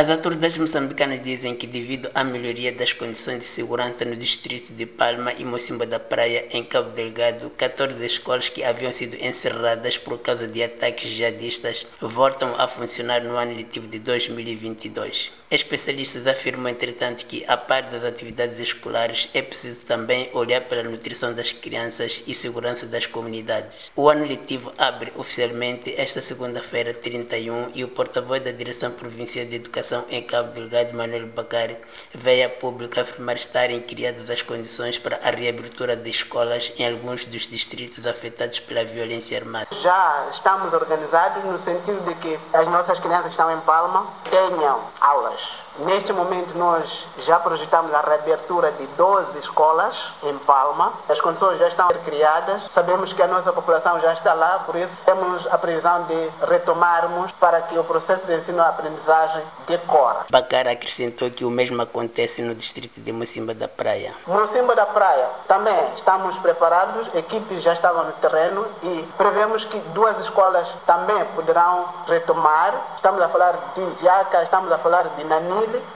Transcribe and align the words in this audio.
As 0.00 0.08
autoridades 0.08 0.56
moçambicanas 0.56 1.20
dizem 1.20 1.56
que, 1.56 1.66
devido 1.66 2.08
à 2.14 2.22
melhoria 2.22 2.70
das 2.70 2.92
condições 2.92 3.40
de 3.40 3.48
segurança 3.48 4.04
no 4.04 4.14
distrito 4.14 4.72
de 4.72 4.86
Palma 4.86 5.32
e 5.32 5.44
Mocimba 5.44 5.84
da 5.84 5.98
Praia, 5.98 6.46
em 6.52 6.62
Cabo 6.62 6.90
Delgado, 6.90 7.50
14 7.50 8.06
escolas 8.06 8.48
que 8.48 8.62
haviam 8.62 8.92
sido 8.92 9.16
encerradas 9.16 9.98
por 9.98 10.16
causa 10.20 10.46
de 10.46 10.62
ataques 10.62 11.10
jihadistas 11.10 11.84
voltam 12.00 12.54
a 12.56 12.68
funcionar 12.68 13.24
no 13.24 13.36
ano 13.36 13.56
letivo 13.56 13.88
de 13.88 13.98
2022. 13.98 15.32
Especialistas 15.50 16.26
afirmam, 16.26 16.70
entretanto, 16.70 17.24
que, 17.24 17.42
a 17.48 17.56
par 17.56 17.84
das 17.84 18.04
atividades 18.04 18.60
escolares, 18.60 19.30
é 19.32 19.40
preciso 19.40 19.84
também 19.86 20.28
olhar 20.34 20.60
pela 20.68 20.82
nutrição 20.82 21.32
das 21.32 21.52
crianças 21.52 22.22
e 22.26 22.34
segurança 22.34 22.86
das 22.86 23.06
comunidades. 23.06 23.90
O 23.96 24.10
ano 24.10 24.26
letivo 24.26 24.74
abre 24.76 25.10
oficialmente 25.16 25.94
esta 25.96 26.20
segunda-feira, 26.20 26.92
31, 26.92 27.70
e 27.74 27.82
o 27.82 27.88
porta-voz 27.88 28.42
da 28.42 28.50
Direção 28.50 28.92
Provincial 28.92 29.46
de 29.46 29.56
Educação 29.56 29.87
em 30.08 30.22
Cabo 30.22 30.52
Delgado, 30.52 30.96
Manuel 30.96 31.26
Bacari, 31.28 31.76
veio 32.14 32.46
a 32.46 32.50
público 32.50 33.00
afirmar 33.00 33.36
estarem 33.36 33.80
criadas 33.80 34.28
as 34.28 34.42
condições 34.42 34.98
para 34.98 35.16
a 35.16 35.30
reabertura 35.30 35.96
de 35.96 36.10
escolas 36.10 36.72
em 36.78 36.86
alguns 36.86 37.24
dos 37.24 37.46
distritos 37.46 38.06
afetados 38.06 38.60
pela 38.60 38.84
violência 38.84 39.38
armada. 39.38 39.68
Já 39.82 40.28
estamos 40.34 40.72
organizados 40.72 41.44
no 41.44 41.58
sentido 41.64 42.04
de 42.04 42.14
que 42.16 42.38
as 42.52 42.66
nossas 42.68 42.98
crianças 42.98 43.26
que 43.26 43.30
estão 43.30 43.50
em 43.50 43.60
Palma 43.60 44.12
tenham 44.30 44.80
aulas 45.00 45.40
Neste 45.78 46.12
momento, 46.12 46.58
nós 46.58 46.84
já 47.18 47.38
projetamos 47.38 47.94
a 47.94 48.00
reabertura 48.00 48.72
de 48.72 48.84
12 48.96 49.38
escolas 49.38 49.96
em 50.24 50.36
Palma. 50.38 50.92
As 51.08 51.20
condições 51.20 51.56
já 51.56 51.68
estão 51.68 51.86
criadas. 52.04 52.64
Sabemos 52.72 53.12
que 53.12 53.22
a 53.22 53.28
nossa 53.28 53.52
população 53.52 54.00
já 54.00 54.12
está 54.14 54.34
lá, 54.34 54.64
por 54.66 54.74
isso 54.74 54.92
temos 55.04 55.46
a 55.46 55.56
previsão 55.56 56.02
de 56.06 56.30
retomarmos 56.48 57.30
para 57.38 57.62
que 57.62 57.78
o 57.78 57.84
processo 57.84 58.26
de 58.26 58.38
ensino-aprendizagem 58.38 59.42
decorra. 59.78 60.26
Bacara 60.30 60.72
acrescentou 60.72 61.30
que 61.30 61.44
o 61.44 61.50
mesmo 61.50 61.80
acontece 61.82 62.42
no 62.42 62.54
distrito 62.54 63.00
de 63.00 63.12
Mocimba 63.12 63.54
da 63.54 63.68
Praia. 63.68 64.14
Mocimba 64.26 64.74
da 64.74 64.86
Praia 64.86 65.28
também 65.46 65.78
estamos 65.96 66.36
preparados, 66.38 67.08
equipes 67.14 67.62
já 67.62 67.72
estavam 67.72 68.04
no 68.04 68.12
terreno 68.12 68.66
e 68.82 69.08
prevemos 69.16 69.64
que 69.64 69.78
duas 69.94 70.18
escolas 70.24 70.68
também 70.86 71.24
poderão 71.34 71.86
retomar. 72.06 72.94
Estamos 72.96 73.20
a 73.20 73.28
falar 73.28 73.72
de 73.74 74.02
Jaca, 74.02 74.42
estamos 74.42 74.70
a 74.70 74.78
falar 74.78 75.08
de 75.16 75.24
Nani 75.24 75.48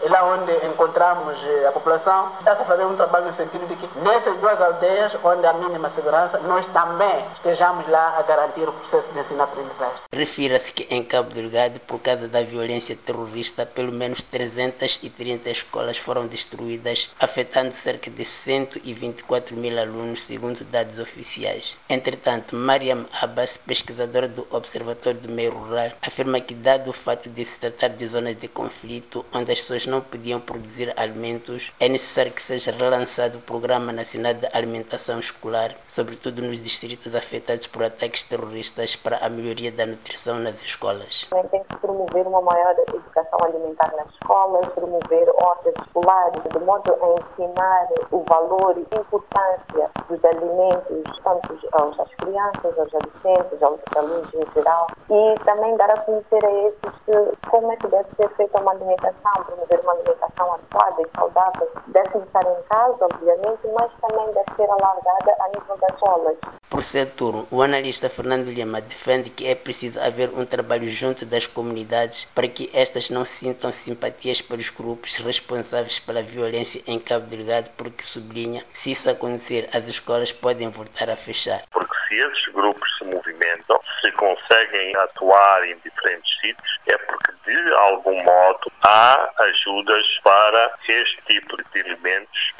é 0.02 0.08
lá 0.08 0.24
onde 0.24 0.52
encontramos 0.66 1.36
eh, 1.44 1.66
a 1.68 1.72
população, 1.72 2.32
está 2.38 2.52
a 2.52 2.64
fazer 2.64 2.84
um 2.84 2.96
trabalho 2.96 3.26
no 3.26 3.34
sentido 3.34 3.66
de 3.66 3.76
que 3.76 3.98
nessas 3.98 4.36
duas 4.38 4.60
aldeias, 4.60 5.12
onde 5.22 5.46
há 5.46 5.52
mínima 5.52 5.90
segurança, 5.94 6.38
nós 6.38 6.66
também 6.72 7.24
estejamos 7.36 7.88
lá 7.88 8.16
a 8.18 8.22
garantir 8.22 8.68
o 8.68 8.72
processo 8.72 9.08
de 9.12 9.20
ensino-aprendizagem. 9.20 9.96
Refira-se 10.12 10.72
que 10.72 10.86
em 10.90 11.02
Cabo 11.04 11.30
Delgado, 11.30 11.80
por 11.80 12.00
causa 12.00 12.26
da 12.28 12.42
violência 12.42 12.96
terrorista, 12.96 13.61
pelo 13.66 13.92
menos 13.92 14.22
330 14.22 15.50
escolas 15.50 15.98
foram 15.98 16.26
destruídas, 16.26 17.10
afetando 17.18 17.72
cerca 17.72 18.10
de 18.10 18.24
124 18.24 19.56
mil 19.56 19.78
alunos, 19.78 20.24
segundo 20.24 20.64
dados 20.64 20.98
oficiais. 20.98 21.76
Entretanto, 21.88 22.56
Mariam 22.56 23.06
Abbas, 23.20 23.56
pesquisadora 23.56 24.28
do 24.28 24.46
Observatório 24.50 25.20
do 25.20 25.32
Meio 25.32 25.52
Rural, 25.52 25.92
afirma 26.02 26.40
que, 26.40 26.54
dado 26.54 26.90
o 26.90 26.92
fato 26.92 27.28
de 27.28 27.44
se 27.44 27.58
tratar 27.58 27.88
de 27.88 28.06
zonas 28.06 28.36
de 28.36 28.48
conflito, 28.48 29.24
onde 29.32 29.52
as 29.52 29.60
pessoas 29.60 29.86
não 29.86 30.00
podiam 30.00 30.40
produzir 30.40 30.92
alimentos, 30.96 31.72
é 31.78 31.88
necessário 31.88 32.32
que 32.32 32.42
seja 32.42 32.72
relançado 32.72 33.38
o 33.38 33.42
Programa 33.42 33.92
Nacional 33.92 34.34
de 34.34 34.48
Alimentação 34.52 35.18
Escolar, 35.20 35.76
sobretudo 35.86 36.42
nos 36.42 36.60
distritos 36.60 37.14
afetados 37.14 37.66
por 37.66 37.84
ataques 37.84 38.22
terroristas, 38.22 38.96
para 38.96 39.18
a 39.18 39.28
melhoria 39.28 39.70
da 39.70 39.86
nutrição 39.86 40.38
nas 40.38 40.60
escolas. 40.62 41.26
Tem 41.50 41.62
que 41.64 41.76
promover 41.76 42.26
uma 42.26 42.40
maior 42.40 42.74
educação 42.88 43.38
alimentar 43.42 43.51
nas 43.58 44.08
escolas, 44.10 44.66
promover 44.74 45.28
hortas 45.42 45.74
escolares, 45.80 46.42
de 46.42 46.58
modo 46.60 46.92
a 46.92 47.20
ensinar 47.20 47.88
o 48.10 48.22
valor 48.24 48.76
e 48.76 48.80
importância 48.80 49.90
dos 50.08 50.24
alimentos, 50.24 51.20
tanto 51.22 52.02
às 52.02 52.14
crianças, 52.16 52.78
aos 52.78 52.94
adolescentes, 52.94 53.62
aos 53.62 53.80
alunos 53.96 54.34
em 54.34 54.46
geral, 54.54 54.86
e 55.10 55.38
também 55.44 55.76
dar 55.76 55.90
a 55.90 56.00
conhecer 56.00 56.44
a 56.44 56.52
esses 56.52 57.38
como 57.50 57.72
é 57.72 57.76
que 57.76 57.88
deve 57.88 58.08
ser 58.16 58.28
feita 58.30 58.60
uma 58.60 58.72
alimentação, 58.72 59.44
promover 59.44 59.80
uma 59.80 59.92
alimentação 59.92 60.52
adequada 60.54 61.02
e 61.02 61.10
saudável, 61.16 61.68
deve 61.88 62.18
estar 62.18 62.44
em 62.46 62.62
casa, 62.68 63.04
obviamente, 63.04 63.68
mas 63.74 63.90
também 64.00 64.32
deve 64.32 64.54
ser 64.56 64.70
alargada 64.70 65.36
a 65.40 65.48
nível 65.48 65.76
das 65.76 65.94
escolas. 65.94 66.61
Por 66.72 66.84
setor, 66.84 67.46
o 67.50 67.62
analista 67.62 68.08
Fernando 68.08 68.50
Lima 68.50 68.80
defende 68.80 69.28
que 69.28 69.46
é 69.46 69.54
preciso 69.54 70.00
haver 70.00 70.30
um 70.30 70.46
trabalho 70.46 70.88
junto 70.88 71.26
das 71.26 71.46
comunidades 71.46 72.24
para 72.34 72.48
que 72.48 72.70
estas 72.72 73.10
não 73.10 73.26
sintam 73.26 73.70
simpatias 73.70 74.40
pelos 74.40 74.70
grupos 74.70 75.16
responsáveis 75.16 75.98
pela 75.98 76.22
violência 76.22 76.82
em 76.86 76.98
Cabo 76.98 77.26
Delgado, 77.26 77.68
porque 77.76 78.02
sublinha, 78.02 78.64
se 78.72 78.92
isso 78.92 79.10
acontecer, 79.10 79.68
as 79.70 79.86
escolas 79.86 80.32
podem 80.32 80.70
voltar 80.70 81.10
a 81.10 81.16
fechar. 81.16 81.62
Porque 81.70 81.94
se 82.08 82.14
esses 82.14 82.54
grupos 82.54 82.88
se 82.96 83.04
movimentam, 83.04 83.78
se 84.00 84.10
conseguem 84.12 84.96
atuar 84.96 85.68
em 85.68 85.76
diferentes 85.84 86.40
sítios, 86.40 86.80
é 86.86 86.96
porque 86.96 87.32
de 87.44 87.72
algum 87.74 88.24
modo 88.24 88.72
há 88.82 89.30
ajudas 89.40 90.06
para 90.24 90.72
este 90.88 91.20
tipo 91.26 91.54
de 91.54 91.80
elementos 91.80 92.54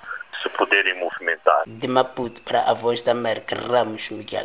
poderem 0.72 0.98
movimentar. 0.98 1.64
De 1.66 1.86
Maputo 1.86 2.40
para 2.40 2.62
a 2.62 2.72
Voz 2.72 3.02
da 3.02 3.12
América, 3.12 3.54
Ramos 3.54 4.08
Miguel. 4.08 4.40